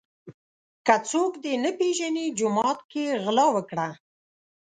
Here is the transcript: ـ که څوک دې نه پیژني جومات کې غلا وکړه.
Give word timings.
ـ 0.43 0.85
که 0.85 0.95
څوک 1.09 1.31
دې 1.43 1.53
نه 1.63 1.71
پیژني 1.79 2.25
جومات 2.37 2.79
کې 2.91 3.03
غلا 3.23 3.47
وکړه. 3.55 3.87